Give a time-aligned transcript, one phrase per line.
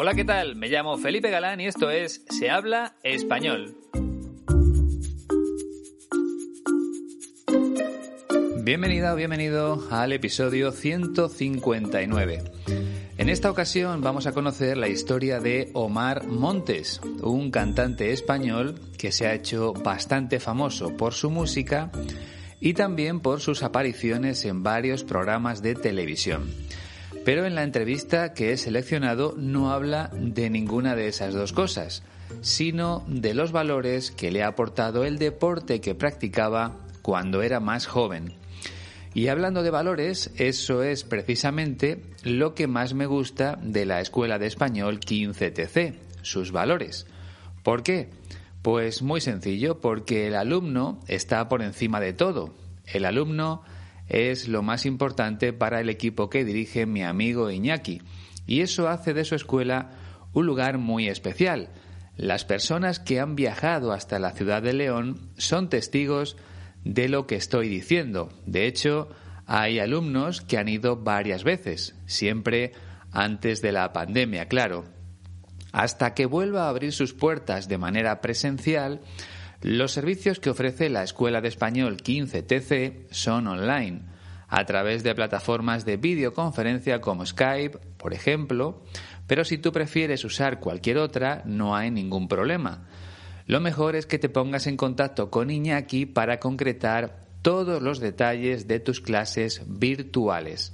[0.00, 0.54] Hola, ¿qué tal?
[0.54, 3.74] Me llamo Felipe Galán y esto es Se habla español.
[8.62, 12.44] Bienvenida o bienvenido al episodio 159.
[13.16, 19.10] En esta ocasión vamos a conocer la historia de Omar Montes, un cantante español que
[19.10, 21.90] se ha hecho bastante famoso por su música
[22.60, 26.48] y también por sus apariciones en varios programas de televisión.
[27.24, 32.02] Pero en la entrevista que he seleccionado no habla de ninguna de esas dos cosas,
[32.40, 37.86] sino de los valores que le ha aportado el deporte que practicaba cuando era más
[37.86, 38.34] joven.
[39.14, 44.38] Y hablando de valores, eso es precisamente lo que más me gusta de la Escuela
[44.38, 47.06] de Español 15TC, sus valores.
[47.62, 48.10] ¿Por qué?
[48.62, 52.54] Pues muy sencillo, porque el alumno está por encima de todo.
[52.86, 53.62] El alumno
[54.08, 58.02] es lo más importante para el equipo que dirige mi amigo Iñaki,
[58.46, 59.90] y eso hace de su escuela
[60.32, 61.68] un lugar muy especial.
[62.16, 66.36] Las personas que han viajado hasta la ciudad de León son testigos
[66.84, 68.30] de lo que estoy diciendo.
[68.46, 69.08] De hecho,
[69.46, 72.72] hay alumnos que han ido varias veces, siempre
[73.12, 74.84] antes de la pandemia, claro.
[75.72, 79.00] Hasta que vuelva a abrir sus puertas de manera presencial,
[79.60, 84.02] los servicios que ofrece la Escuela de Español 15TC son online,
[84.48, 88.82] a través de plataformas de videoconferencia como Skype, por ejemplo,
[89.26, 92.86] pero si tú prefieres usar cualquier otra, no hay ningún problema.
[93.46, 98.68] Lo mejor es que te pongas en contacto con Iñaki para concretar todos los detalles
[98.68, 100.72] de tus clases virtuales.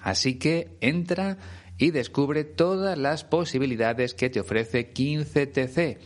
[0.00, 1.38] Así que entra
[1.78, 5.98] y descubre todas las posibilidades que te ofrece 15TC,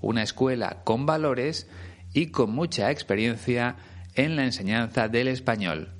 [0.00, 1.68] una escuela con valores
[2.12, 3.76] y con mucha experiencia
[4.14, 5.94] en la enseñanza del español.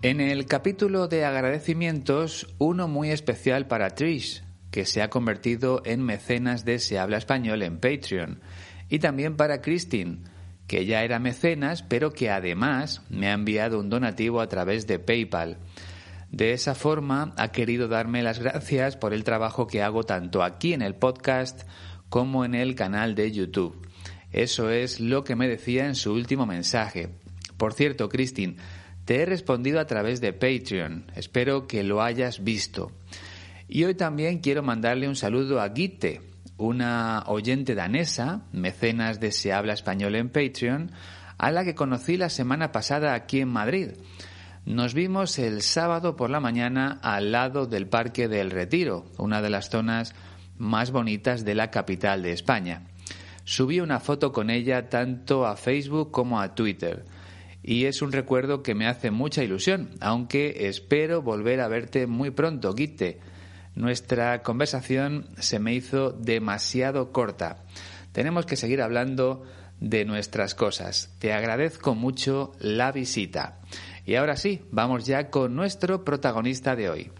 [0.00, 6.02] En el capítulo de agradecimientos, uno muy especial para Trish, que se ha convertido en
[6.02, 8.40] mecenas de Se habla español en Patreon,
[8.88, 10.20] y también para Christine,
[10.68, 15.00] que ya era mecenas, pero que además me ha enviado un donativo a través de
[15.00, 15.56] PayPal.
[16.30, 20.74] De esa forma ha querido darme las gracias por el trabajo que hago tanto aquí
[20.74, 21.62] en el podcast
[22.10, 23.88] como en el canal de YouTube.
[24.30, 27.08] Eso es lo que me decía en su último mensaje.
[27.56, 28.56] Por cierto, Christine,
[29.06, 31.06] te he respondido a través de Patreon.
[31.16, 32.92] Espero que lo hayas visto.
[33.66, 36.20] Y hoy también quiero mandarle un saludo a Gitte,
[36.58, 40.90] una oyente danesa, mecenas de Se habla español en Patreon,
[41.38, 43.92] a la que conocí la semana pasada aquí en Madrid.
[44.66, 49.48] Nos vimos el sábado por la mañana al lado del Parque del Retiro, una de
[49.48, 50.14] las zonas
[50.58, 52.82] más bonitas de la capital de España.
[53.44, 57.06] Subí una foto con ella tanto a Facebook como a Twitter
[57.62, 62.30] y es un recuerdo que me hace mucha ilusión, aunque espero volver a verte muy
[62.30, 63.18] pronto, Guite.
[63.78, 67.58] Nuestra conversación se me hizo demasiado corta.
[68.10, 69.44] Tenemos que seguir hablando
[69.78, 71.14] de nuestras cosas.
[71.20, 73.60] Te agradezco mucho la visita.
[74.04, 77.12] Y ahora sí, vamos ya con nuestro protagonista de hoy.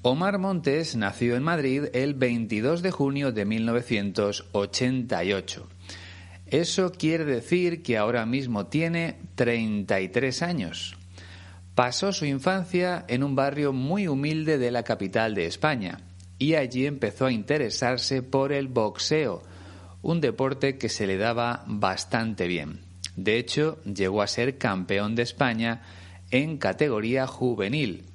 [0.00, 5.68] Omar Montes nació en Madrid el 22 de junio de 1988.
[6.50, 10.96] Eso quiere decir que ahora mismo tiene 33 años.
[11.74, 16.00] Pasó su infancia en un barrio muy humilde de la capital de España
[16.38, 19.42] y allí empezó a interesarse por el boxeo,
[20.02, 22.80] un deporte que se le daba bastante bien.
[23.16, 25.82] De hecho, llegó a ser campeón de España
[26.30, 28.06] en categoría juvenil.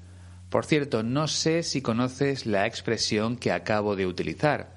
[0.49, 4.73] Por cierto, no sé si conoces la expresión que acabo de utilizar.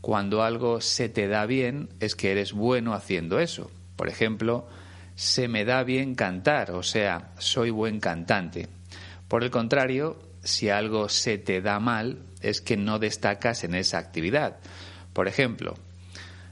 [0.00, 3.70] Cuando algo se te da bien es que eres bueno haciendo eso.
[3.96, 4.66] Por ejemplo,
[5.14, 8.68] se me da bien cantar, o sea, soy buen cantante.
[9.26, 13.98] Por el contrario, si algo se te da mal es que no destacas en esa
[13.98, 14.58] actividad.
[15.12, 15.74] Por ejemplo,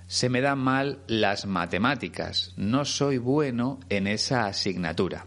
[0.08, 5.26] se me dan mal las matemáticas, no soy bueno en esa asignatura.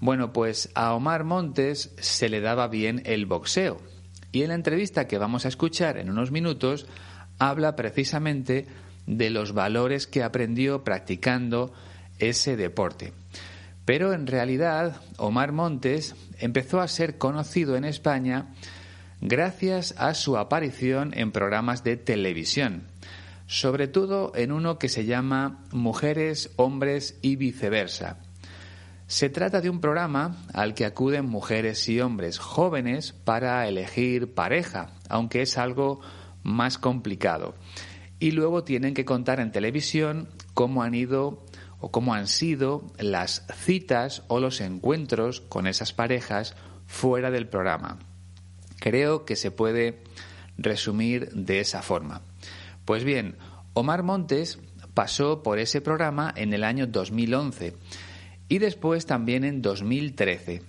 [0.00, 3.80] Bueno, pues a Omar Montes se le daba bien el boxeo
[4.30, 6.86] y en la entrevista que vamos a escuchar en unos minutos
[7.38, 8.66] habla precisamente
[9.06, 11.72] de los valores que aprendió practicando
[12.18, 13.12] ese deporte.
[13.84, 18.54] Pero en realidad Omar Montes empezó a ser conocido en España
[19.20, 22.82] gracias a su aparición en programas de televisión,
[23.46, 28.18] sobre todo en uno que se llama Mujeres, Hombres y Viceversa
[29.08, 34.90] se trata de un programa al que acuden mujeres y hombres jóvenes para elegir pareja,
[35.08, 36.00] aunque es algo
[36.48, 37.54] más complicado.
[38.18, 41.44] Y luego tienen que contar en televisión cómo han ido
[41.80, 46.56] o cómo han sido las citas o los encuentros con esas parejas
[46.86, 47.98] fuera del programa.
[48.80, 50.02] Creo que se puede
[50.56, 52.22] resumir de esa forma.
[52.84, 53.36] Pues bien,
[53.74, 54.58] Omar Montes
[54.94, 57.76] pasó por ese programa en el año 2011
[58.48, 60.62] y después también en 2013.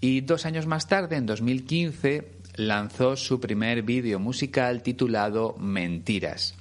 [0.00, 6.54] Y dos años más tarde, en 2015, lanzó su primer vídeo musical titulado Mentiras.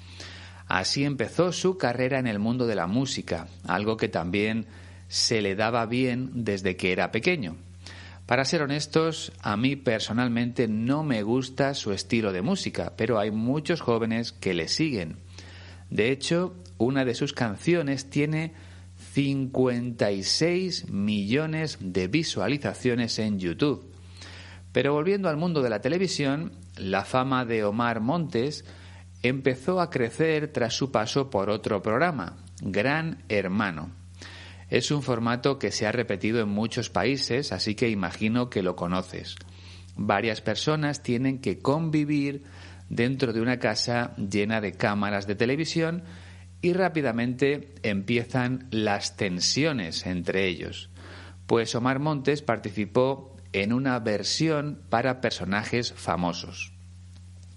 [0.65, 4.65] Así empezó su carrera en el mundo de la música, algo que también
[5.07, 7.57] se le daba bien desde que era pequeño.
[8.25, 13.31] Para ser honestos, a mí personalmente no me gusta su estilo de música, pero hay
[13.31, 15.17] muchos jóvenes que le siguen.
[15.89, 18.53] De hecho, una de sus canciones tiene
[19.13, 23.88] 56 millones de visualizaciones en YouTube.
[24.79, 28.63] Pero volviendo al mundo de la televisión, la fama de Omar Montes
[29.21, 33.91] empezó a crecer tras su paso por otro programa, Gran Hermano.
[34.69, 38.77] Es un formato que se ha repetido en muchos países, así que imagino que lo
[38.77, 39.35] conoces.
[39.97, 42.43] Varias personas tienen que convivir
[42.87, 46.03] dentro de una casa llena de cámaras de televisión
[46.61, 50.89] y rápidamente empiezan las tensiones entre ellos,
[51.47, 56.71] pues Omar Montes participó en una versión para personajes famosos.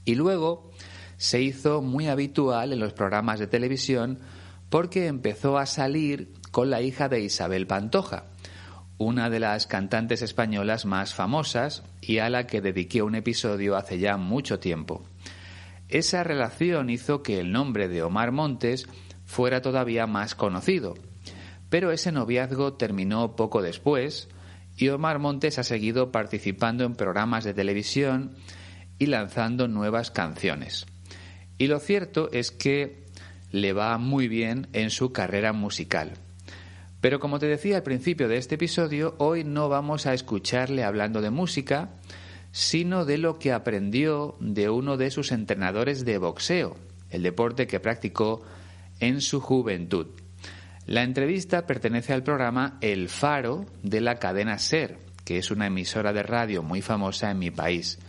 [0.04, 0.70] Y luego
[1.16, 4.18] se hizo muy habitual en los programas de televisión
[4.70, 8.24] porque empezó a salir con la hija de Isabel Pantoja,
[8.98, 13.98] una de las cantantes españolas más famosas y a la que dediqué un episodio hace
[13.98, 15.02] ya mucho tiempo.
[15.88, 18.88] Esa relación hizo que el nombre de Omar Montes
[19.24, 20.94] fuera todavía más conocido.
[21.68, 24.28] Pero ese noviazgo terminó poco después
[24.76, 28.36] y Omar Montes ha seguido participando en programas de televisión
[28.98, 30.86] y lanzando nuevas canciones.
[31.58, 33.06] Y lo cierto es que
[33.50, 36.12] le va muy bien en su carrera musical.
[37.00, 41.20] Pero como te decía al principio de este episodio, hoy no vamos a escucharle hablando
[41.20, 41.90] de música,
[42.52, 46.76] sino de lo que aprendió de uno de sus entrenadores de boxeo,
[47.10, 48.42] el deporte que practicó
[49.00, 50.06] en su juventud.
[50.86, 56.12] La entrevista pertenece al programa El Faro de la cadena Ser, que es una emisora
[56.12, 58.00] de radio muy famosa en mi país.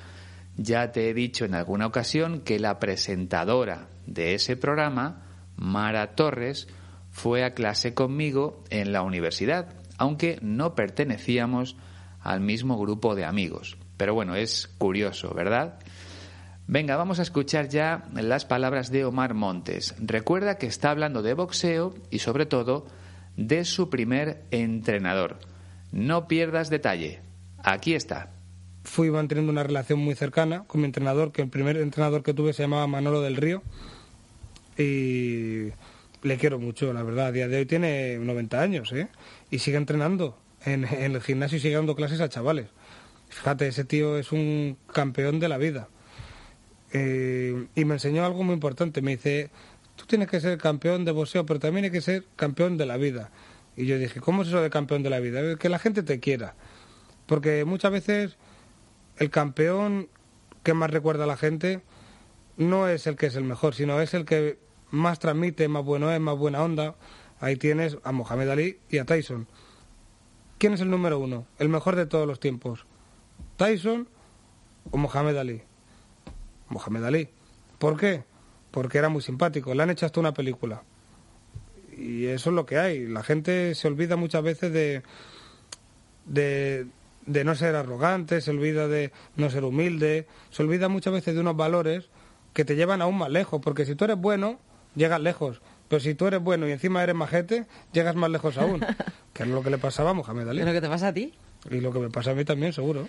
[0.58, 5.22] Ya te he dicho en alguna ocasión que la presentadora de ese programa,
[5.56, 6.68] Mara Torres,
[7.12, 11.76] fue a clase conmigo en la universidad, aunque no pertenecíamos
[12.22, 13.78] al mismo grupo de amigos.
[13.98, 15.78] Pero bueno, es curioso, ¿verdad?
[16.68, 19.96] Venga, vamos a escuchar ya las palabras de Omar Montes.
[20.00, 22.86] Recuerda que está hablando de boxeo y sobre todo
[23.36, 25.40] de su primer entrenador.
[25.92, 27.22] No pierdas detalle.
[27.64, 28.32] Aquí está.
[28.84, 32.54] Fui manteniendo una relación muy cercana con mi entrenador, que el primer entrenador que tuve
[32.54, 33.62] se llamaba Manolo del Río.
[34.78, 35.68] Y
[36.22, 37.28] le quiero mucho, la verdad.
[37.28, 39.10] A día de hoy tiene 90 años, ¿eh?
[39.52, 42.68] Y sigue entrenando en, el gimnasio y sigue dando clases a chavales.
[43.30, 45.90] Fíjate, ese tío es un campeón de la vida.
[46.94, 49.02] Eh, y me enseñó algo muy importante.
[49.02, 49.50] Me dice,
[49.96, 52.98] tú tienes que ser campeón de boxeo, pero también hay que ser campeón de la
[52.98, 53.32] vida.
[53.76, 55.58] Y yo dije, ¿cómo es eso de campeón de la vida?
[55.58, 56.56] Que la gente te quiera.
[57.26, 58.38] Porque muchas veces
[59.18, 60.08] el campeón
[60.62, 61.82] que más recuerda a la gente
[62.58, 64.60] no es el que es el mejor, sino es el que
[64.92, 66.96] más transmite, más bueno es, más buena onda.
[67.40, 69.48] Ahí tienes a Mohamed Ali y a Tyson.
[70.60, 71.48] ¿Quién es el número uno?
[71.58, 72.86] El mejor de todos los tiempos.
[73.58, 74.08] ¿Tyson
[74.92, 75.64] o Mohamed Ali?
[76.74, 77.30] Mohamed Ali.
[77.78, 78.24] ¿Por qué?
[78.72, 79.74] Porque era muy simpático.
[79.74, 80.84] Le han hecho hasta una película.
[81.98, 83.08] Y eso es lo que hay.
[83.08, 85.04] La gente se olvida muchas veces de,
[86.26, 86.88] de,
[87.26, 91.42] de no ser arrogante, se olvida de no ser humilde, se olvida muchas veces de
[91.42, 92.10] unos valores
[92.54, 94.60] que te llevan aún más lejos, porque si tú eres bueno,
[94.96, 95.62] llegas lejos.
[95.88, 98.80] Pero si tú eres bueno y encima eres majete, llegas más lejos aún.
[99.34, 100.60] que es lo que le pasaba a Mohamed Ali.
[100.60, 101.34] ¿Es lo que te pasa a ti?
[101.70, 103.08] Y lo que me pasa a mí también, seguro.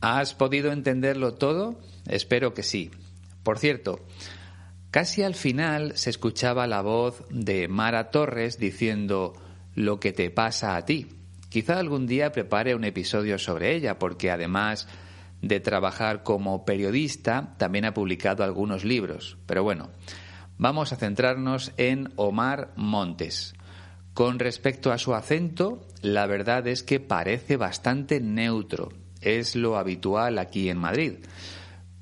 [0.00, 1.80] ¿Has podido entenderlo todo?
[2.06, 2.90] Espero que sí.
[3.42, 4.00] Por cierto,
[4.90, 9.34] casi al final se escuchaba la voz de Mara Torres diciendo
[9.74, 11.08] lo que te pasa a ti.
[11.48, 14.88] Quizá algún día prepare un episodio sobre ella, porque además
[15.42, 19.38] de trabajar como periodista, también ha publicado algunos libros.
[19.46, 19.90] Pero bueno,
[20.58, 23.54] vamos a centrarnos en Omar Montes.
[24.12, 28.90] Con respecto a su acento, la verdad es que parece bastante neutro.
[29.26, 31.14] Es lo habitual aquí en Madrid.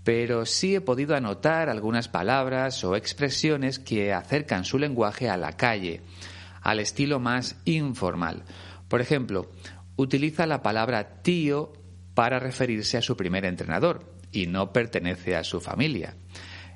[0.05, 5.53] Pero sí he podido anotar algunas palabras o expresiones que acercan su lenguaje a la
[5.57, 6.03] calle,
[6.61, 8.43] al estilo más informal.
[8.89, 9.51] Por ejemplo,
[9.97, 11.73] utiliza la palabra tío
[12.13, 16.17] para referirse a su primer entrenador y no pertenece a su familia.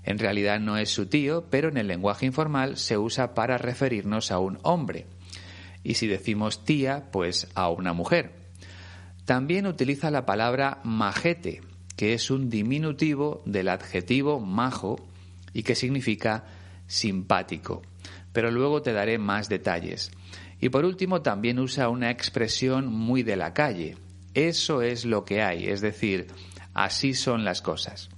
[0.02, 4.32] En realidad no es su tío, pero en el lenguaje informal se usa para referirnos
[4.32, 5.04] a un hombre.
[5.84, 8.47] Y si decimos tía, pues a una mujer.
[9.28, 11.60] También utiliza la palabra majete,
[11.96, 14.96] que es un diminutivo del adjetivo majo
[15.52, 16.44] y que significa
[16.86, 17.82] simpático.
[18.32, 20.12] Pero luego te daré más detalles.
[20.62, 23.98] Y por último también usa una expresión muy de la calle,
[24.32, 26.28] eso es lo que hay, es decir,
[26.72, 28.08] así son las cosas.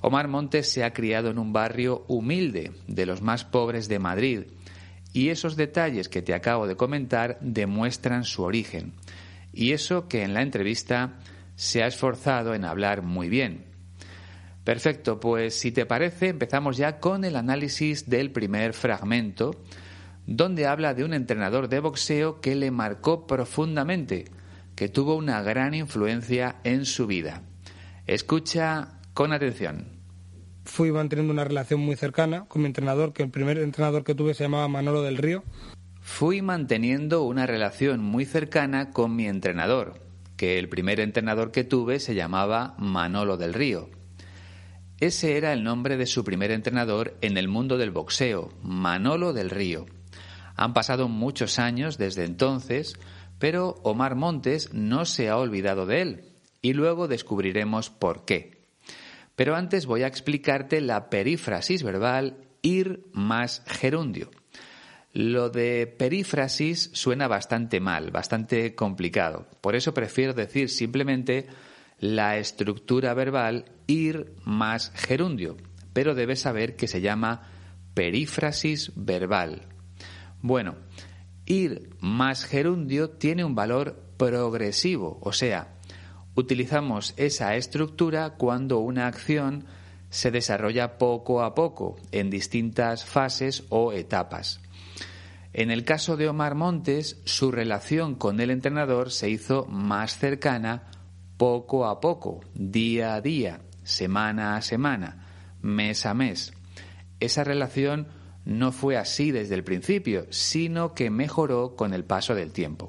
[0.00, 4.44] Omar Montes se ha criado en un barrio humilde, de los más pobres de Madrid,
[5.12, 8.94] y esos detalles que te acabo de comentar demuestran su origen,
[9.52, 11.18] y eso que en la entrevista
[11.54, 13.66] se ha esforzado en hablar muy bien.
[14.64, 19.60] Perfecto, pues si te parece empezamos ya con el análisis del primer fragmento,
[20.26, 24.26] donde habla de un entrenador de boxeo que le marcó profundamente,
[24.76, 27.42] que tuvo una gran influencia en su vida.
[28.06, 29.86] Escucha con atención.
[30.64, 34.34] Fui manteniendo una relación muy cercana con mi entrenador, que el primer entrenador que tuve
[34.34, 35.42] se llamaba Manolo del Río.
[36.14, 39.98] Fui manteniendo una relación muy cercana con mi entrenador,
[40.36, 43.88] que el primer entrenador que tuve se llamaba Manolo del Río.
[45.00, 49.48] Ese era el nombre de su primer entrenador en el mundo del boxeo, Manolo del
[49.48, 49.86] Río.
[50.54, 52.92] Han pasado muchos años desde entonces,
[53.38, 56.24] pero Omar Montes no se ha olvidado de él
[56.60, 58.68] y luego descubriremos por qué.
[59.34, 64.30] Pero antes voy a explicarte la perífrasis verbal ir más gerundio.
[65.12, 69.46] Lo de perífrasis suena bastante mal, bastante complicado.
[69.60, 71.46] Por eso prefiero decir simplemente
[71.98, 75.56] la estructura verbal ir más gerundio.
[75.92, 77.42] Pero debes saber que se llama
[77.94, 79.66] perífrasis verbal.
[80.40, 80.76] Bueno,
[81.44, 85.74] ir más gerundio tiene un valor progresivo, o sea,
[86.34, 89.66] utilizamos esa estructura cuando una acción
[90.10, 94.60] se desarrolla poco a poco, en distintas fases o etapas.
[95.54, 100.84] En el caso de Omar Montes, su relación con el entrenador se hizo más cercana
[101.36, 105.26] poco a poco, día a día, semana a semana,
[105.60, 106.54] mes a mes.
[107.20, 108.08] Esa relación
[108.44, 112.88] no fue así desde el principio, sino que mejoró con el paso del tiempo.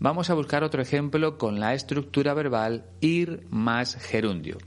[0.00, 4.58] Vamos a buscar otro ejemplo con la estructura verbal ir más gerundio.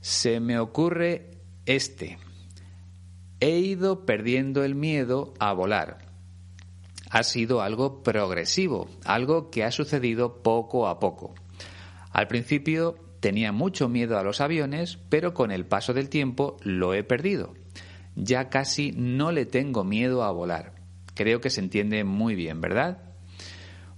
[0.00, 1.32] Se me ocurre
[1.66, 2.18] este.
[3.40, 5.98] He ido perdiendo el miedo a volar.
[7.10, 11.34] Ha sido algo progresivo, algo que ha sucedido poco a poco.
[12.12, 16.94] Al principio tenía mucho miedo a los aviones, pero con el paso del tiempo lo
[16.94, 17.54] he perdido
[18.14, 20.74] ya casi no le tengo miedo a volar.
[21.14, 22.98] Creo que se entiende muy bien, ¿verdad?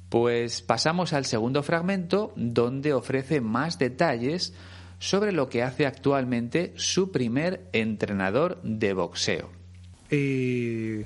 [0.08, 4.54] Pues pasamos al segundo fragmento donde ofrece más detalles
[5.02, 9.50] sobre lo que hace actualmente su primer entrenador de boxeo.
[10.08, 11.00] Y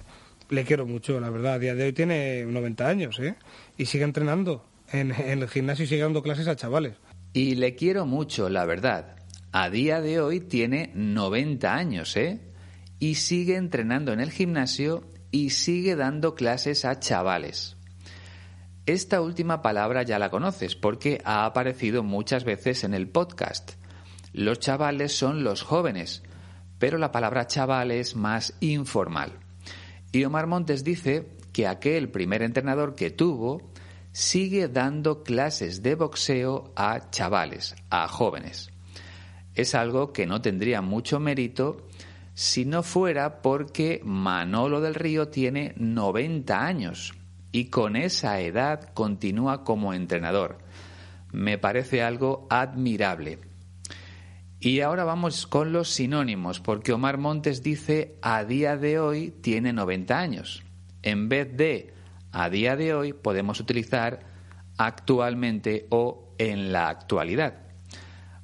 [0.50, 1.54] le quiero mucho, la verdad.
[1.54, 3.36] A día de hoy tiene 90 años, ¿eh?
[3.78, 6.92] Y sigue entrenando en, en el gimnasio y sigue dando clases a chavales.
[7.32, 9.16] Y le quiero mucho, la verdad.
[9.52, 12.40] A día de hoy tiene 90 años, ¿eh?
[12.98, 17.78] y sigue entrenando en el gimnasio y sigue dando clases a chavales.
[18.84, 23.72] Esta última palabra ya la conoces porque ha aparecido muchas veces en el podcast.
[24.36, 26.22] Los chavales son los jóvenes,
[26.78, 29.32] pero la palabra chaval es más informal.
[30.12, 33.72] Y Omar Montes dice que aquel primer entrenador que tuvo
[34.12, 38.70] sigue dando clases de boxeo a chavales, a jóvenes.
[39.54, 41.88] Es algo que no tendría mucho mérito
[42.34, 47.14] si no fuera porque Manolo del Río tiene 90 años
[47.52, 50.58] y con esa edad continúa como entrenador.
[51.32, 53.55] Me parece algo admirable.
[54.58, 59.72] Y ahora vamos con los sinónimos, porque Omar Montes dice a día de hoy tiene
[59.72, 60.62] 90 años.
[61.02, 61.92] En vez de
[62.32, 64.20] a día de hoy podemos utilizar
[64.78, 67.66] actualmente o en la actualidad.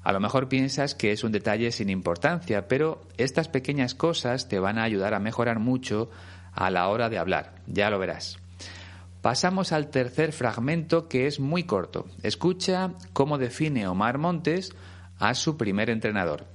[0.03, 4.59] A lo mejor piensas que es un detalle sin importancia, pero estas pequeñas cosas te
[4.59, 6.11] van a ayudar a mejorar mucho
[6.53, 8.39] a la hora de hablar, ya lo verás.
[9.23, 12.07] Pasamos al tercer fragmento que es muy corto.
[12.23, 14.75] Escucha cómo define Omar Montes
[15.23, 16.49] a su primer entrenador.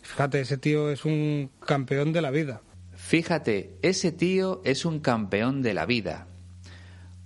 [0.00, 2.62] Fíjate, ese tío es un campeón de la vida.
[2.94, 6.26] Fíjate, ese tío es un campeón de la vida.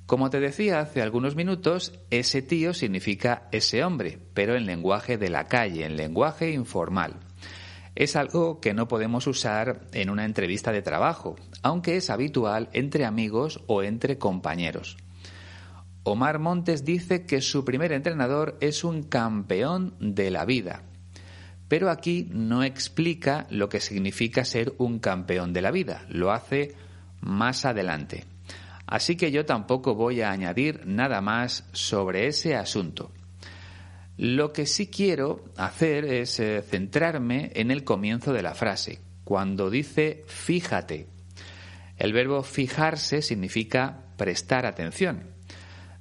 [0.06, 5.30] Como te decía hace algunos minutos, ese tío significa ese hombre, pero en lenguaje de
[5.30, 7.20] la calle, en lenguaje informal.
[7.94, 13.04] Es algo que no podemos usar en una entrevista de trabajo, aunque es habitual entre
[13.04, 14.96] amigos o entre compañeros.
[16.10, 20.82] Omar Montes dice que su primer entrenador es un campeón de la vida,
[21.68, 26.74] pero aquí no explica lo que significa ser un campeón de la vida, lo hace
[27.20, 28.24] más adelante.
[28.86, 33.12] Así que yo tampoco voy a añadir nada más sobre ese asunto.
[34.16, 39.70] Lo que sí quiero hacer es eh, centrarme en el comienzo de la frase, cuando
[39.70, 41.06] dice fíjate.
[41.96, 45.38] El verbo fijarse significa prestar atención.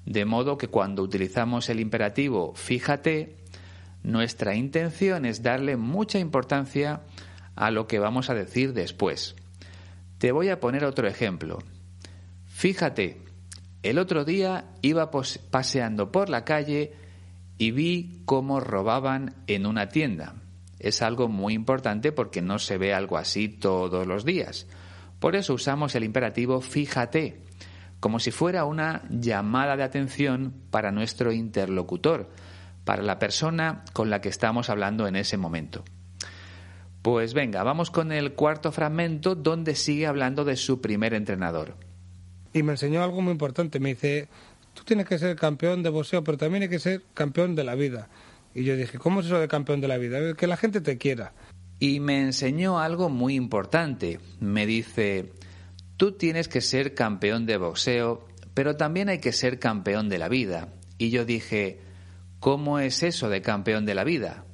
[0.06, 3.36] De modo que cuando utilizamos el imperativo fíjate,
[4.04, 7.02] nuestra intención es darle mucha importancia
[7.56, 9.36] a lo que vamos a decir después.
[10.18, 11.60] Te voy a poner otro ejemplo.
[12.46, 13.22] Fíjate,
[13.84, 16.94] el otro día iba paseando por la calle
[17.58, 20.36] y vi cómo robaban en una tienda.
[20.80, 24.68] Es algo muy importante porque no se ve algo así todos los días.
[25.20, 27.42] Por eso usamos el imperativo fíjate,
[28.00, 32.30] como si fuera una llamada de atención para nuestro interlocutor,
[32.86, 35.84] para la persona con la que estamos hablando en ese momento.
[37.02, 41.76] Pues venga, vamos con el cuarto fragmento donde sigue hablando de su primer entrenador
[42.54, 43.80] y me enseñó algo muy importante.
[43.80, 44.28] Me dice,
[44.74, 47.76] tú tienes que ser campeón de boxeo, pero también hay que ser campeón de la
[47.76, 48.10] vida.
[48.54, 50.34] Y yo dije, ¿cómo es eso de campeón de la vida?
[50.34, 51.34] Que la gente te quiera.
[51.80, 54.20] Y me enseñó algo muy importante.
[54.40, 55.32] Me dice,
[56.00, 60.30] tú tienes que ser campeón de boxeo, pero también hay que ser campeón de la
[60.30, 60.70] vida.
[60.98, 61.82] Y yo dije,
[62.40, 64.46] ¿cómo es eso de campeón de la vida?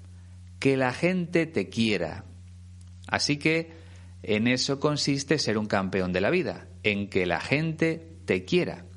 [0.57, 2.25] Que la gente te quiera.
[3.07, 3.73] Así que
[4.23, 8.87] en eso consiste ser un campeón de la vida, en que la gente te quiera.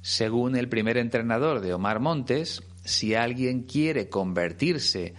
[0.00, 5.12] Según el primer entrenador de Omar Montes, si alguien quiere convertirse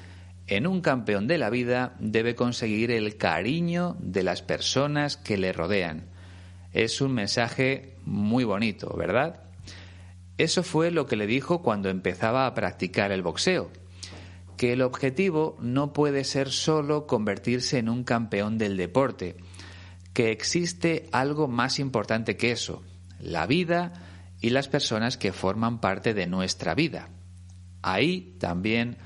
[0.47, 5.53] en un campeón de la vida, debe conseguir el cariño de las personas que le
[5.53, 6.14] rodean.
[6.75, 9.43] Es un mensaje muy bonito, ¿verdad?
[10.37, 13.71] Eso fue lo que le dijo cuando empezaba a practicar el boxeo,
[14.57, 19.37] que el objetivo no puede ser solo convertirse en un campeón del deporte,
[20.11, 22.83] que existe algo más importante que eso,
[23.21, 23.93] la vida
[24.41, 27.07] y las personas que forman parte de nuestra vida.
[27.83, 28.97] Ahí también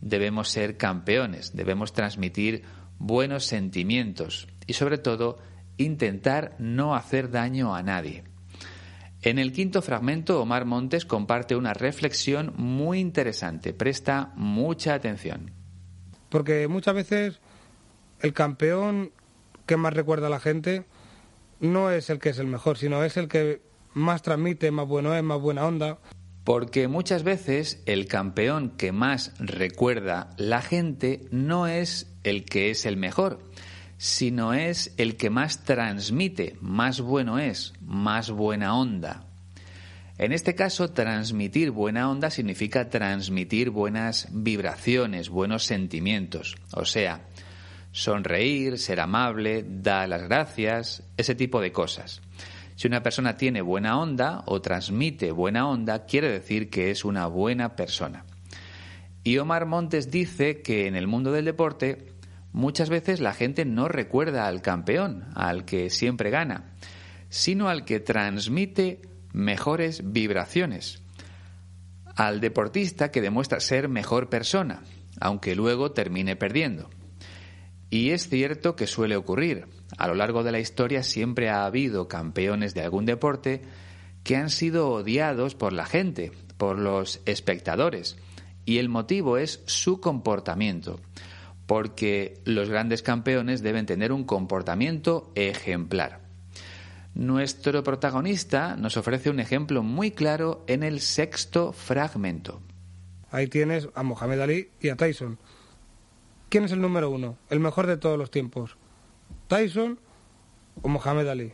[0.00, 2.64] debemos ser campeones, debemos transmitir
[2.98, 5.38] buenos sentimientos y sobre todo
[5.76, 8.24] intentar no hacer daño a nadie.
[9.22, 13.72] En el quinto fragmento, Omar Montes comparte una reflexión muy interesante.
[13.72, 15.52] Presta mucha atención.
[16.28, 17.40] Porque muchas veces
[18.20, 19.12] el campeón
[19.66, 20.86] que más recuerda a la gente
[21.60, 23.62] no es el que es el mejor, sino es el que
[23.94, 25.98] más transmite, más bueno es, más buena onda.
[26.42, 32.86] Porque muchas veces el campeón que más recuerda la gente no es el que es
[32.86, 33.38] el mejor,
[34.02, 39.26] sino es el que más transmite, más bueno es, más buena onda.
[40.18, 46.56] En este caso, transmitir buena onda significa transmitir buenas vibraciones, buenos sentimientos.
[46.72, 47.28] O sea,
[47.92, 52.22] sonreír, ser amable, dar las gracias, ese tipo de cosas.
[52.74, 57.28] Si una persona tiene buena onda o transmite buena onda, quiere decir que es una
[57.28, 58.24] buena persona.
[59.22, 62.11] Y Omar Montes dice que en el mundo del deporte
[62.52, 66.72] muchas veces la gente no recuerda al campeón, al que siempre gana,
[67.28, 69.00] sino al que transmite
[69.32, 71.02] mejores vibraciones,
[72.14, 74.82] al deportista que demuestra ser mejor persona,
[75.20, 76.90] aunque luego termine perdiendo.
[77.90, 79.66] Y es cierto que suele ocurrir.
[79.98, 83.60] A lo largo de la historia siempre ha habido campeones de algún deporte
[84.24, 88.16] que han sido odiados por la gente, por los espectadores.
[88.64, 91.00] Y el motivo es su comportamiento.
[91.66, 96.20] Porque los grandes campeones deben tener un comportamiento ejemplar.
[97.14, 102.62] Nuestro protagonista nos ofrece un ejemplo muy claro en el sexto fragmento.
[103.30, 105.38] Ahí tienes a Mohamed Ali y a Tyson.
[106.48, 107.36] ¿Quién es el número uno?
[107.48, 108.76] El mejor de todos los tiempos.
[109.48, 109.98] ¿Tyson
[110.82, 111.52] o Mohamed Ali?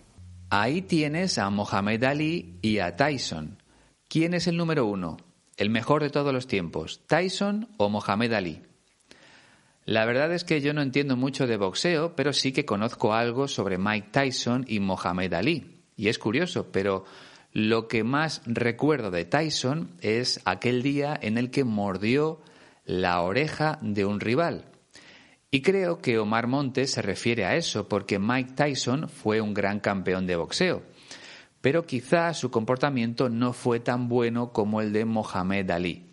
[0.50, 3.62] Ahí tienes a Mohamed Ali y a Tyson.
[4.08, 5.18] ¿Quién es el número uno?
[5.56, 7.02] El mejor de todos los tiempos.
[7.06, 8.62] ¿Tyson o Mohamed Ali?
[9.88, 13.48] La verdad es que yo no entiendo mucho de boxeo, pero sí que conozco algo
[13.48, 15.80] sobre Mike Tyson y Mohamed Ali.
[15.96, 17.06] Y es curioso, pero
[17.54, 22.42] lo que más recuerdo de Tyson es aquel día en el que mordió
[22.84, 24.66] la oreja de un rival.
[25.50, 29.80] Y creo que Omar Montes se refiere a eso porque Mike Tyson fue un gran
[29.80, 30.82] campeón de boxeo.
[31.62, 36.10] Pero quizá su comportamiento no fue tan bueno como el de Mohamed Ali.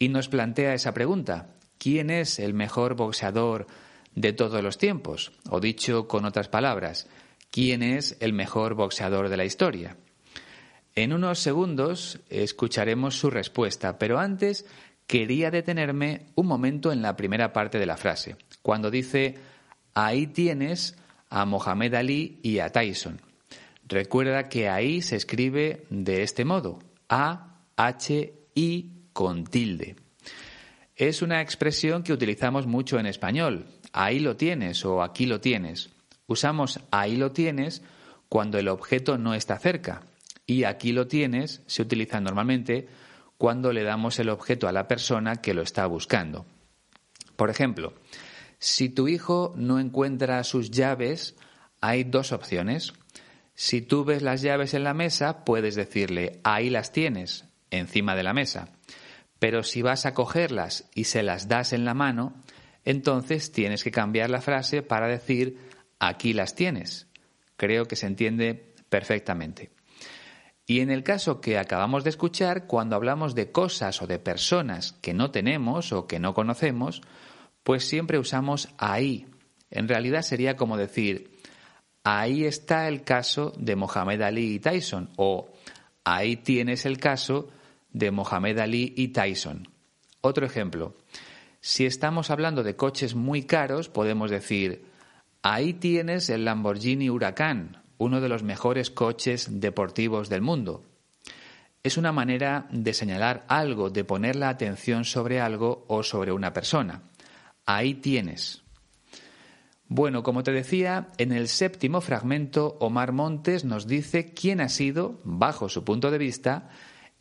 [0.00, 3.66] Y nos plantea esa pregunta, ¿Quién es el mejor boxeador
[4.14, 5.32] de todos los tiempos?
[5.48, 7.06] O dicho con otras palabras,
[7.50, 9.96] ¿quién es el mejor boxeador de la historia?
[10.96, 14.66] En unos segundos escucharemos su respuesta, pero antes
[15.06, 19.36] quería detenerme un momento en la primera parte de la frase, cuando dice,
[19.94, 20.96] ahí tienes
[21.30, 23.20] a Mohamed Ali y a Tyson.
[23.86, 30.07] Recuerda que ahí se escribe de este modo, A, H, I con tilde
[30.98, 33.66] es una expresión que utilizamos mucho en español.
[33.92, 35.90] Ahí lo tienes o aquí lo tienes.
[36.26, 37.82] Usamos ahí lo tienes
[38.28, 40.02] cuando el objeto no está cerca.
[40.44, 42.88] Y aquí lo tienes se utiliza normalmente
[43.38, 46.46] cuando le damos el objeto a la persona que lo está buscando.
[47.36, 47.94] Por ejemplo,
[48.58, 51.36] si tu hijo no encuentra sus llaves,
[51.80, 52.92] hay dos opciones.
[53.54, 58.24] Si tú ves las llaves en la mesa, puedes decirle, ahí las tienes, encima de
[58.24, 58.70] la mesa.
[59.38, 62.34] Pero si vas a cogerlas y se las das en la mano,
[62.84, 65.58] entonces tienes que cambiar la frase para decir
[65.98, 67.06] aquí las tienes.
[67.56, 69.70] Creo que se entiende perfectamente.
[70.66, 74.92] Y en el caso que acabamos de escuchar, cuando hablamos de cosas o de personas
[75.00, 77.00] que no tenemos o que no conocemos,
[77.62, 79.26] pues siempre usamos ahí.
[79.70, 81.38] En realidad sería como decir,
[82.04, 85.52] ahí está el caso de Mohamed Ali y Tyson o
[86.04, 87.48] ahí tienes el caso
[87.98, 89.68] de Mohamed Ali y Tyson.
[90.20, 90.96] Otro ejemplo.
[91.60, 94.84] Si estamos hablando de coches muy caros, podemos decir,
[95.42, 100.84] ahí tienes el Lamborghini Huracán, uno de los mejores coches deportivos del mundo.
[101.82, 106.52] Es una manera de señalar algo, de poner la atención sobre algo o sobre una
[106.52, 107.02] persona.
[107.66, 108.62] Ahí tienes.
[109.88, 115.18] Bueno, como te decía, en el séptimo fragmento, Omar Montes nos dice quién ha sido,
[115.24, 116.68] bajo su punto de vista,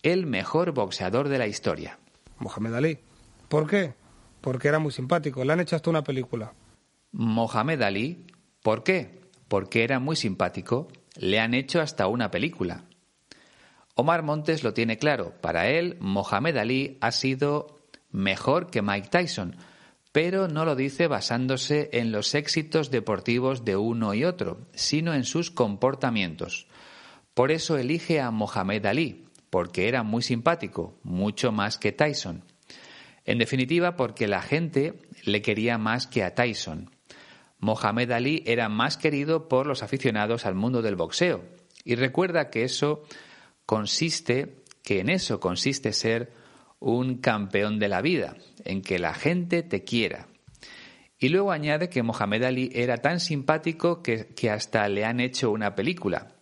[0.04, 2.00] el mejor boxeador de la historia.
[2.40, 3.00] Mohamed Ali.
[3.50, 3.94] ¿Por qué?
[4.42, 5.44] Porque era muy simpático.
[5.44, 6.54] Le han hecho hasta una película.
[7.12, 8.26] Mohamed Ali.
[8.62, 9.22] ¿Por qué?
[9.48, 10.88] Porque era muy simpático.
[11.16, 12.84] Le han hecho hasta una película.
[13.96, 15.34] Omar Montes lo tiene claro.
[15.42, 17.80] Para él, Mohamed Ali ha sido
[18.12, 19.56] mejor que Mike Tyson,
[20.12, 25.24] pero no lo dice basándose en los éxitos deportivos de uno y otro, sino en
[25.24, 26.68] sus comportamientos.
[27.34, 32.44] Por eso elige a Mohamed Ali, porque era muy simpático, mucho más que Tyson.
[33.26, 34.94] En definitiva, porque la gente
[35.26, 36.92] le quería más que a Tyson.
[37.60, 41.44] Mohamed Ali era más querido por los aficionados al mundo del boxeo.
[41.84, 43.04] Y recuerda que eso
[43.66, 46.32] consiste, que en eso consiste ser
[46.80, 50.28] un campeón de la vida, en que la gente te quiera.
[51.20, 55.50] Y luego añade que Mohamed Ali era tan simpático que, que hasta le han hecho
[55.50, 56.36] una película,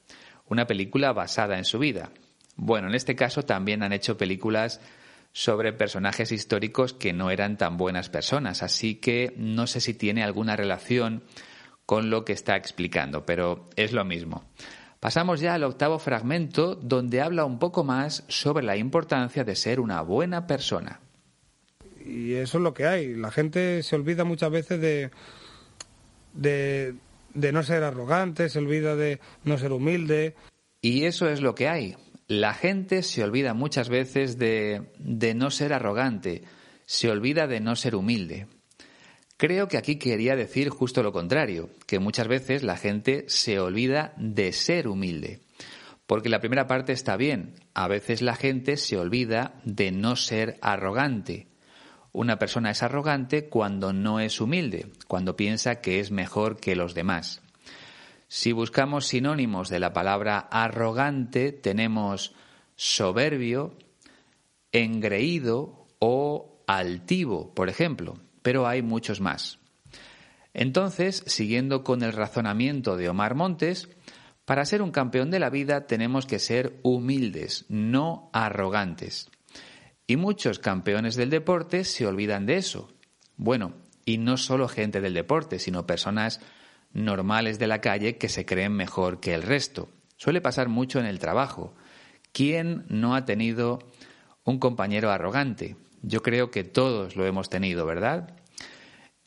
[0.48, 2.12] una película basada en su vida.
[2.56, 4.82] Bueno, en este caso también han hecho películas
[5.34, 10.24] sobre personajes históricos que no eran tan buenas personas, así que no sé si tiene
[10.24, 11.24] alguna relación
[11.86, 14.46] con lo que está explicando, pero es lo mismo.
[15.00, 19.80] Pasamos ya al octavo fragmento, donde habla un poco más sobre la importancia de ser
[19.80, 21.02] una buena persona.
[22.04, 23.14] Y eso es lo que hay.
[23.16, 25.12] La gente se olvida muchas veces de,
[26.34, 26.96] de,
[27.34, 30.36] de no ser arrogante, se olvida de no ser humilde.
[30.82, 31.98] Y eso es lo que hay.
[32.28, 34.88] La gente se olvida muchas veces de,
[35.36, 36.44] no ser arrogante,
[36.88, 38.48] se olvida de no ser humilde.
[39.38, 44.14] Creo que aquí quería decir justo lo contrario, que muchas veces la gente se olvida
[44.18, 45.42] de ser humilde.
[46.08, 50.58] Porque la primera parte está bien, a veces la gente se olvida de no ser
[50.62, 51.48] arrogante.
[52.12, 56.96] Una persona es arrogante cuando no es humilde, cuando piensa que es mejor que los
[56.96, 57.45] demás.
[58.38, 62.36] Si buscamos sinónimos de la palabra arrogante, tenemos
[62.76, 63.78] soberbio,
[64.74, 69.60] engreído o altivo, por ejemplo, pero hay muchos más.
[70.54, 73.88] Entonces, siguiendo con el razonamiento de Omar Montes,
[74.44, 79.32] Para ser un campeón de la vida tenemos que ser humildes, no arrogantes.
[80.08, 82.94] Y muchos campeones del deporte se olvidan de eso.
[83.38, 86.42] Bueno, y no solo gente del deporte, sino personas
[86.96, 89.90] normales de la calle que se creen mejor que el resto.
[90.18, 91.76] Suele pasar mucho en el trabajo.
[92.32, 93.80] ¿Quién no ha tenido
[94.44, 95.76] un compañero arrogante?
[96.02, 98.34] Yo creo que todos lo hemos tenido, ¿verdad?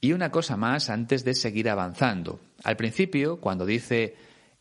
[0.00, 2.40] Y una cosa más antes de seguir avanzando.
[2.64, 4.16] Al principio, cuando dice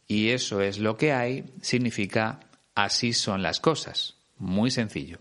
[0.07, 2.39] y eso es lo que hay, significa
[2.75, 4.15] así son las cosas.
[4.37, 5.19] Muy sencillo.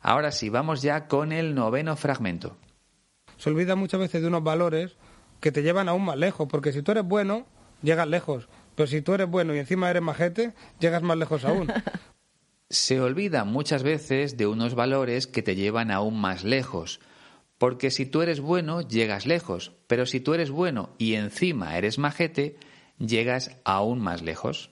[0.00, 2.56] Ahora sí, vamos ya con el noveno fragmento.
[3.36, 4.96] Se olvida muchas veces de unos valores
[5.40, 7.46] que te llevan aún más lejos, porque si tú eres bueno,
[7.82, 8.48] llegas lejos.
[8.74, 11.68] Pero si tú eres bueno y encima eres majete, llegas más lejos aún.
[12.68, 17.00] Se olvida muchas veces de unos valores que te llevan aún más lejos.
[17.58, 19.72] Porque si tú eres bueno, llegas lejos.
[19.86, 22.56] Pero si tú eres bueno y encima eres majete,
[22.98, 24.70] llegas aún más lejos.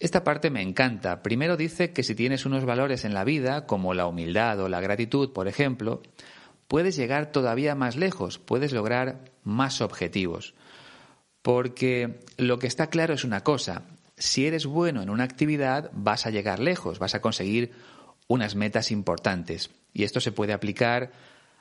[0.00, 1.22] Esta parte me encanta.
[1.22, 4.80] Primero dice que si tienes unos valores en la vida, como la humildad o la
[4.80, 6.02] gratitud, por ejemplo,
[6.70, 10.54] puedes llegar todavía más lejos, puedes lograr más objetivos.
[11.42, 13.82] Porque lo que está claro es una cosa,
[14.16, 17.72] si eres bueno en una actividad vas a llegar lejos, vas a conseguir
[18.28, 19.70] unas metas importantes.
[19.92, 21.10] Y esto se puede aplicar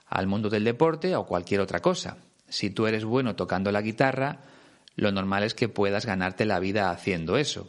[0.05, 2.17] al mundo del deporte o cualquier otra cosa.
[2.47, 4.41] Si tú eres bueno tocando la guitarra,
[4.95, 7.67] lo normal es que puedas ganarte la vida haciendo eso.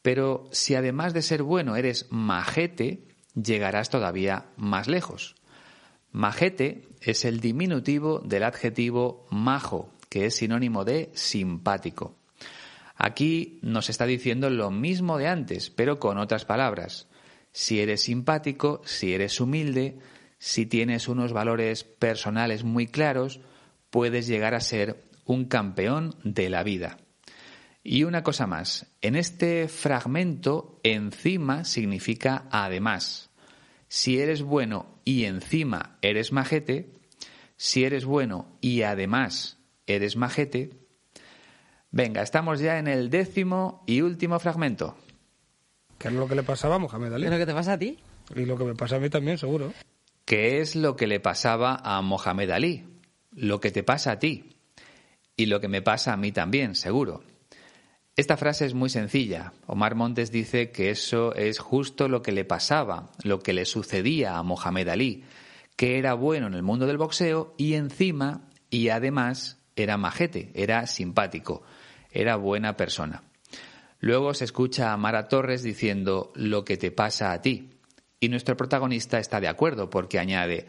[0.00, 5.35] Pero si además de ser bueno eres majete, llegarás todavía más lejos.
[6.16, 12.16] Majete es el diminutivo del adjetivo majo, que es sinónimo de simpático.
[12.94, 17.06] Aquí nos está diciendo lo mismo de antes, pero con otras palabras.
[17.52, 19.98] Si eres simpático, si eres humilde,
[20.38, 23.40] si tienes unos valores personales muy claros,
[23.90, 26.96] puedes llegar a ser un campeón de la vida.
[27.84, 33.25] Y una cosa más, en este fragmento encima significa además
[33.88, 36.92] si eres bueno y encima eres majete,
[37.56, 40.70] si eres bueno y además eres majete,
[41.90, 44.96] venga, estamos ya en el décimo y último fragmento.
[45.98, 47.24] ¿Qué es lo que le pasaba a Mohamed Ali?
[47.24, 47.98] ¿Es lo que te pasa a ti?
[48.34, 49.72] Y lo que me pasa a mí también, seguro.
[50.24, 52.84] ¿Qué es lo que le pasaba a Mohamed Ali?
[53.30, 54.56] Lo que te pasa a ti.
[55.36, 57.22] Y lo que me pasa a mí también, seguro.
[58.16, 59.52] Esta frase es muy sencilla.
[59.66, 64.38] Omar Montes dice que eso es justo lo que le pasaba, lo que le sucedía
[64.38, 65.24] a Mohamed Ali,
[65.76, 70.86] que era bueno en el mundo del boxeo y encima y además era majete, era
[70.86, 71.62] simpático,
[72.10, 73.22] era buena persona.
[74.00, 77.70] Luego se escucha a Mara Torres diciendo lo que te pasa a ti.
[78.18, 80.68] Y nuestro protagonista está de acuerdo porque añade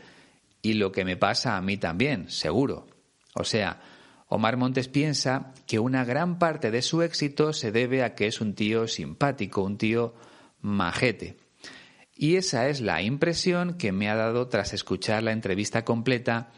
[0.62, 2.88] y lo que me pasa a mí también, seguro.
[3.36, 3.80] O sea,
[4.28, 8.42] Omar Montes piensa que una gran parte de su éxito se debe a que es
[8.42, 10.14] un tío simpático, un tío
[10.62, 11.38] majete.
[12.14, 16.52] Y esa es la impresión que me ha dado tras escuchar la entrevista completa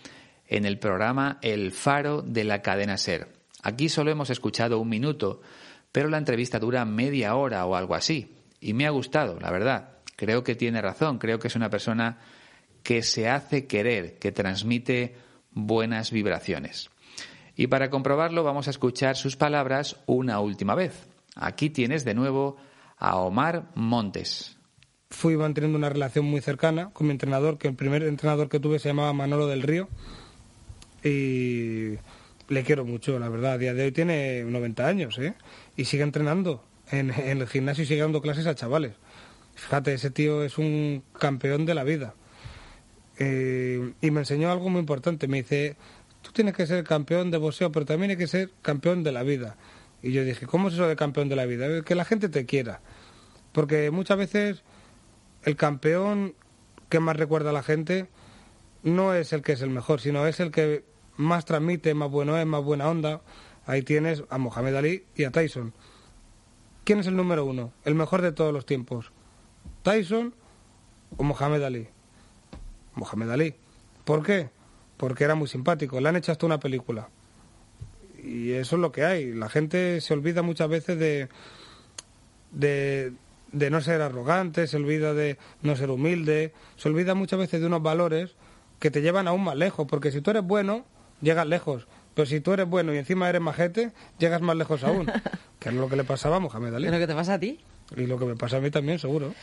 [0.47, 3.27] en el programa El Faro de la cadena Ser.
[3.61, 5.41] Aquí solo hemos escuchado un minuto,
[5.91, 8.35] pero la entrevista dura media hora o algo así.
[8.61, 9.97] Y me ha gustado, la verdad.
[10.15, 12.17] Creo que tiene razón, creo que es una persona
[12.81, 15.15] que se hace querer, que transmite
[15.51, 16.89] buenas vibraciones.
[17.59, 21.09] Y para comprobarlo vamos a escuchar sus palabras una última vez.
[21.35, 22.55] Aquí tienes de nuevo
[22.97, 24.57] a Omar Montes.
[25.09, 28.79] Fui manteniendo una relación muy cercana con mi entrenador, que el primer entrenador que tuve
[28.79, 29.89] se llamaba Manolo del Río.
[31.03, 31.95] Y
[32.47, 33.51] le quiero mucho, la verdad.
[33.51, 35.33] A día de hoy tiene 90 años, ¿eh?
[35.75, 38.93] Y sigue entrenando en, el gimnasio y sigue dando clases a chavales.
[39.55, 42.13] Fíjate, ese tío es un campeón de la vida.
[43.17, 45.27] Eh, y me enseñó algo muy importante.
[45.27, 45.75] Me dice,
[46.21, 49.23] tú tienes que ser campeón de boxeo, pero también hay que ser campeón de la
[49.23, 49.57] vida.
[50.01, 51.81] Y yo dije, ¿cómo es eso de campeón de la vida?
[51.83, 52.81] Que la gente te quiera.
[53.51, 54.63] Porque muchas veces
[55.43, 56.35] el campeón
[56.89, 58.07] que más recuerda a la gente
[58.83, 60.83] no es el que es el mejor, sino es el que
[61.17, 63.21] más transmite, más bueno es, más buena onda.
[63.65, 65.73] Ahí tienes a Mohamed Ali y a Tyson.
[66.85, 67.73] ¿Quién es el número uno?
[67.83, 69.11] El mejor de todos los tiempos.
[69.83, 70.33] ¿Tyson
[71.17, 71.87] o Mohamed Ali?
[72.95, 73.55] Mohamed Ali.
[74.05, 74.49] ¿Por qué?
[74.99, 76.01] Porque era muy simpático.
[76.01, 77.07] Le han hecho hasta una película.
[78.21, 79.33] Y eso es lo que hay.
[79.33, 81.29] La gente se olvida muchas veces de,
[82.51, 87.67] de, no ser arrogante, se olvida de no ser humilde, se olvida muchas veces de
[87.67, 88.35] unos valores
[88.79, 90.85] que te llevan aún más lejos, porque si tú eres bueno,
[91.21, 91.87] llegas lejos.
[92.13, 95.05] Pero si tú eres bueno y encima eres majete, llegas más lejos aún.
[95.59, 96.87] que es lo que le pasaba a Mohamed Ali.
[96.87, 97.61] ¿Es lo que te pasa a ti?
[97.95, 99.33] Y lo que me pasa a mí también, seguro.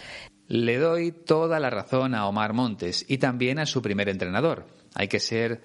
[0.48, 4.66] Le doy toda la razón a Omar Montes y también a su primer entrenador.
[4.98, 5.60] Hay que ser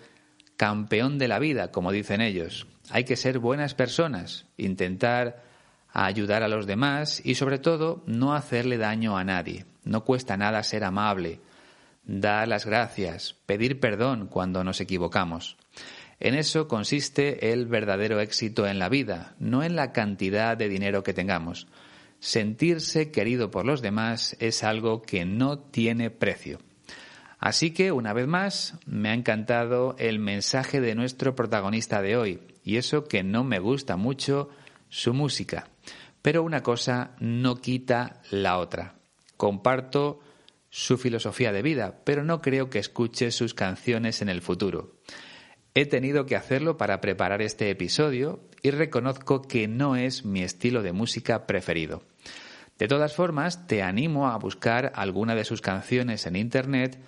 [0.58, 2.67] campeón de la vida, como dicen ellos.
[2.89, 5.41] Hay que ser buenas personas, intentar
[5.94, 9.65] ayudar a los demás y sobre todo no hacerle daño a nadie.
[9.86, 11.39] No cuesta nada ser amable,
[12.04, 15.56] dar las gracias, pedir perdón cuando nos equivocamos.
[16.20, 21.04] En eso consiste el verdadero éxito en la vida, no en la cantidad de dinero
[21.04, 21.67] que tengamos.
[22.20, 26.60] Sentirse querido por los demás es algo que no tiene precio.
[27.41, 32.39] Así que, una vez más, me ha encantado el mensaje de nuestro protagonista de hoy,
[32.63, 34.49] y eso que no me gusta mucho
[34.89, 35.67] su música.
[36.21, 38.93] Pero una cosa no quita la otra.
[39.38, 40.19] Comparto
[40.69, 44.97] su filosofía de vida, pero no creo que escuche sus canciones en el futuro.
[45.73, 50.84] He tenido que hacerlo para preparar este episodio y reconozco que no es mi estilo
[50.84, 52.04] de música preferido.
[52.77, 56.99] De todas formas, te animo a buscar alguna de sus canciones en Internet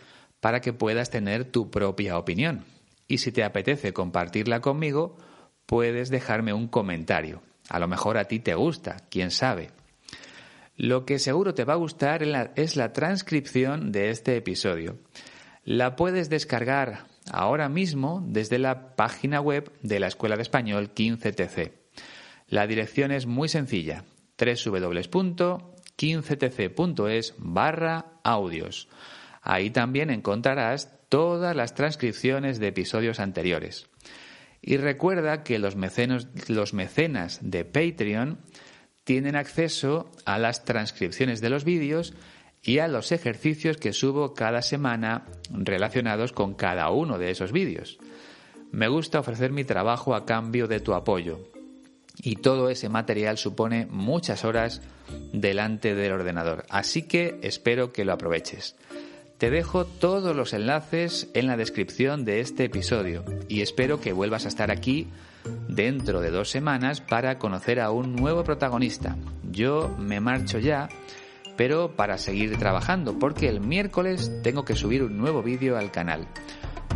[0.44, 2.66] para que puedas tener tu propia opinión.
[3.08, 5.16] Y si te apetece compartirla conmigo,
[5.66, 7.42] puedes dejarme un comentario.
[7.70, 9.70] A lo mejor a ti te gusta, quién sabe.
[10.76, 12.24] Lo que seguro te va a gustar
[12.56, 15.00] es la transcripción de este episodio.
[15.64, 21.72] La puedes descargar ahora mismo desde la página web de la Escuela de Español 15TC.
[22.50, 24.04] La dirección es muy sencilla,
[24.38, 28.90] www.15tc.es barra audios.
[29.44, 33.88] Ahí también encontrarás todas las transcripciones de episodios anteriores.
[34.62, 38.40] Y recuerda que los, mecenas de Patreon
[39.04, 42.14] tienen acceso a las transcripciones de los vídeos
[42.62, 48.00] y a los ejercicios que subo cada semana relacionados con cada uno de esos vídeos.
[48.72, 51.42] Me gusta ofrecer mi trabajo a cambio de tu apoyo
[52.22, 54.82] y todo ese material supone muchas horas
[55.34, 58.78] delante del ordenador, así que espero que lo aproveches.
[59.44, 64.46] Te dejo todos los enlaces en la descripción de este episodio y espero que vuelvas
[64.46, 65.10] a estar aquí
[65.68, 69.18] dentro de dos semanas para conocer a un nuevo protagonista.
[69.52, 70.88] Yo me marcho ya,
[71.58, 76.26] pero para seguir trabajando, porque el miércoles tengo que subir un nuevo vídeo al canal.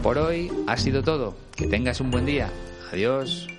[0.01, 1.35] Por hoy ha sido todo.
[1.53, 2.49] Que tengas un buen día.
[2.93, 3.49] Adiós.